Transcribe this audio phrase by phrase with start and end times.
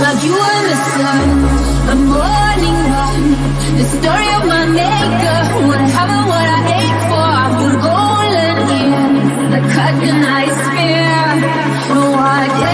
[0.00, 1.26] Like you on the sun,
[1.88, 3.22] the morning run.
[3.78, 8.56] The story of my maker, what I have and what I ache for, the golden
[8.70, 9.08] here,
[9.50, 11.18] like cut the night spear.
[11.98, 12.67] Oh, I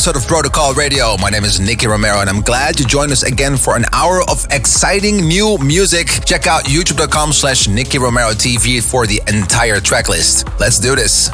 [0.00, 1.14] episode of Protocol Radio.
[1.18, 4.22] My name is Nicky Romero, and I'm glad to join us again for an hour
[4.30, 6.06] of exciting new music.
[6.24, 10.58] Check out youtube.com slash Nicky Romero TV for the entire tracklist.
[10.58, 11.28] Let's do this.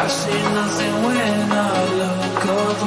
[0.00, 2.77] I see nothing when I look above.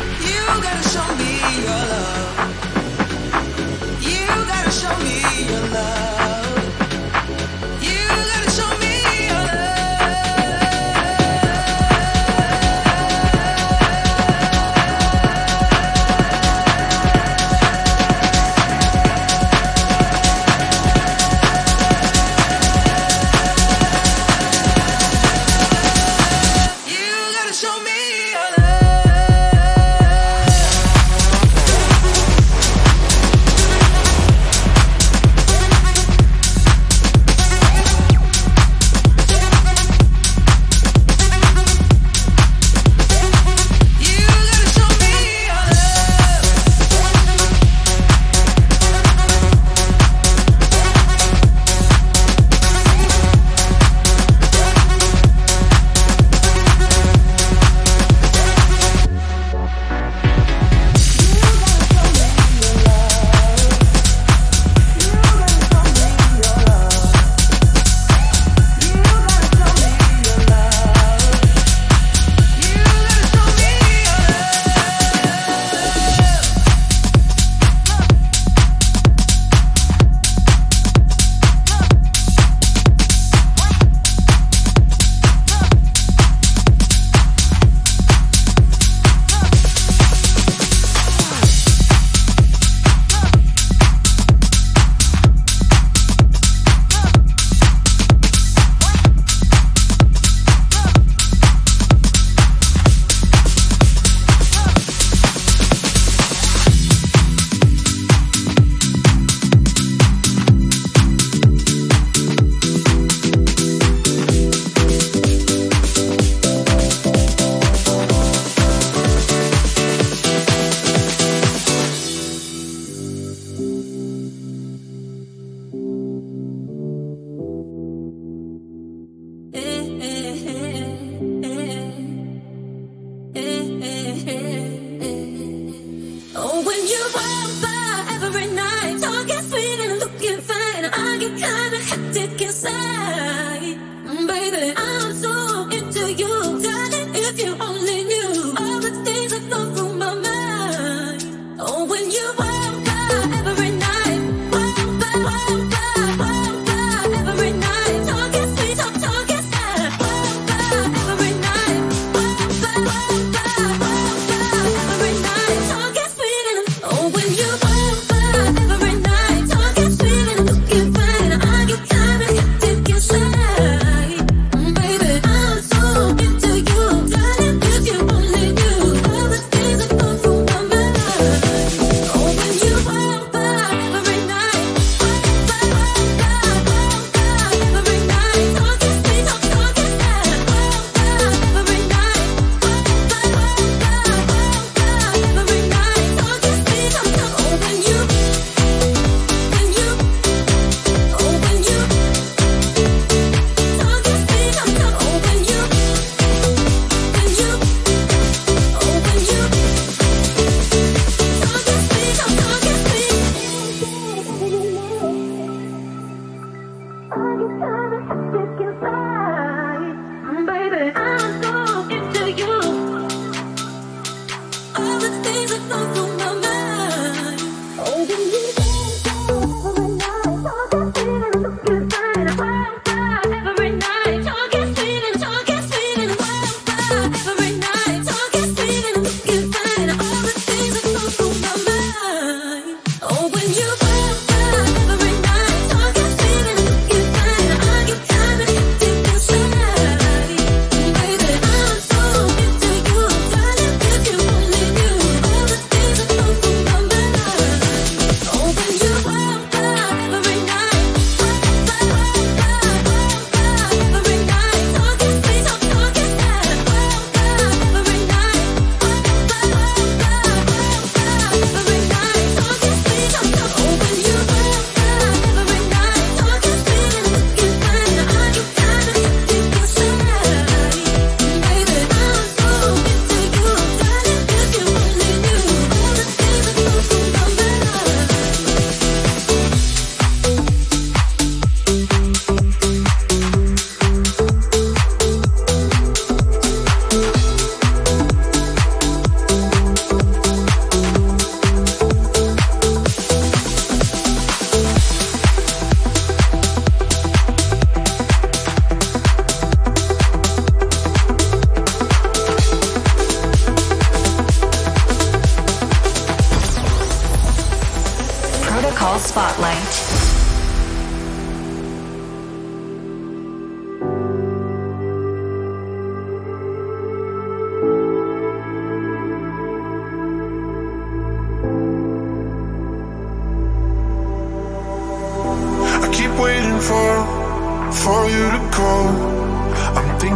[0.00, 0.83] You gotta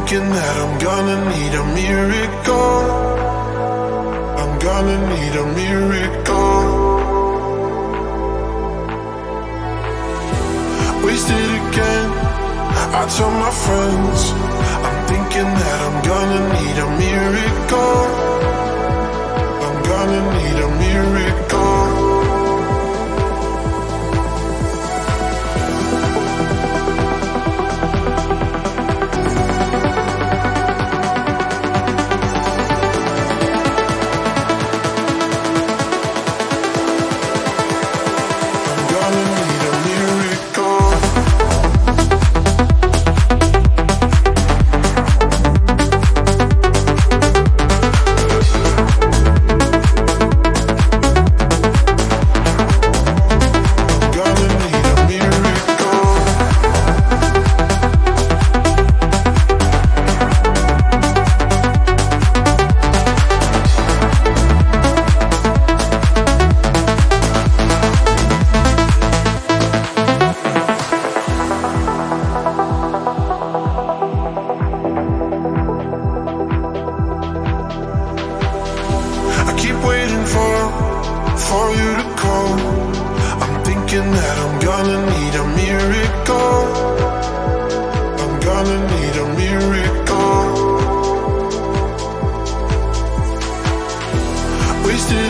[0.08, 2.80] thinking that I'm gonna need a miracle.
[4.40, 6.64] I'm gonna need a miracle.
[11.04, 12.08] Wasted again.
[13.00, 14.20] I told my friends,
[14.86, 18.00] I'm thinking that I'm gonna need a miracle.
[19.66, 21.47] I'm gonna need a miracle.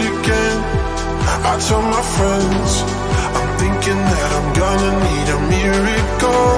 [0.09, 0.59] again.
[1.51, 2.71] I tell my friends,
[3.39, 6.58] I'm thinking that I'm gonna need a miracle.